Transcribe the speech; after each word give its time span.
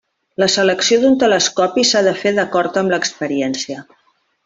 La 0.43 0.45
selecció 0.53 0.97
d'un 1.03 1.17
telescopi 1.25 1.85
s'ha 1.91 2.03
de 2.09 2.17
fer 2.25 2.35
d'acord 2.41 2.83
amb 2.83 2.95
l'experiència. 2.97 3.87